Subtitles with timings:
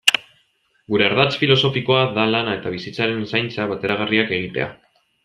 [0.93, 4.71] Gure ardatz filosofikoa da lana eta bizitzaren zaintza bateragarriak egitea.